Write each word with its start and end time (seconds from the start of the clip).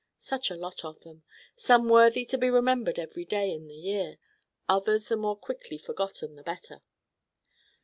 Such 0.17 0.49
a 0.49 0.55
lot 0.55 0.83
of 0.83 0.99
them! 1.01 1.21
Some 1.55 1.87
worthy 1.87 2.25
to 2.25 2.37
be 2.39 2.49
remembered 2.49 2.97
every 2.97 3.23
day 3.23 3.53
in 3.53 3.67
the 3.67 3.75
year, 3.75 4.17
others 4.67 5.09
the 5.09 5.15
more 5.15 5.35
quickly 5.37 5.77
forgotten 5.77 6.35
the 6.35 6.41
better. 6.41 6.81